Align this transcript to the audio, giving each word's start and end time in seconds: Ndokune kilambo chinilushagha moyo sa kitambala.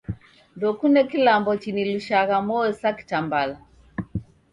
Ndokune 0.55 1.01
kilambo 1.09 1.51
chinilushagha 1.61 2.37
moyo 2.47 2.71
sa 2.81 2.89
kitambala. 2.97 3.55